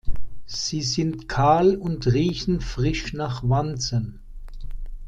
[0.47, 4.19] Sie sind kahl und riechen frisch nach Wanzen.